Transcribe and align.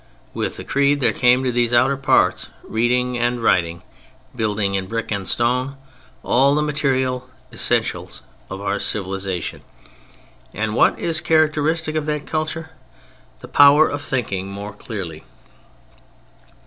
With 0.33 0.57
the 0.57 0.63
Creed 0.63 0.99
there 0.99 1.13
came 1.13 1.43
to 1.43 1.51
these 1.51 1.73
outer 1.75 1.95
parts 1.95 2.49
reading 2.63 3.19
and 3.19 3.39
writing, 3.43 3.83
building 4.35 4.73
in 4.73 4.87
brick 4.87 5.11
and 5.11 5.27
stone—all 5.27 6.55
the 6.55 6.63
material 6.63 7.29
essentials 7.53 8.23
of 8.49 8.61
our 8.61 8.79
civilization—and 8.79 10.73
what 10.73 10.97
is 10.97 11.21
characteristic 11.21 11.95
of 11.95 12.07
that 12.07 12.25
culture, 12.25 12.71
the 13.41 13.47
power 13.47 13.87
of 13.87 14.01
thinking 14.01 14.47
more 14.47 14.73
clearly. 14.73 15.23